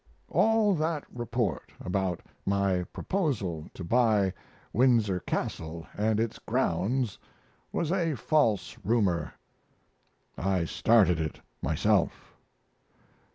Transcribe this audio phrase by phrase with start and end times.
[0.31, 4.33] All that report about my proposal to buy
[4.73, 7.19] Windsor Castle and its grounds
[7.71, 9.33] was a false rumor.
[10.39, 12.33] I started it myself.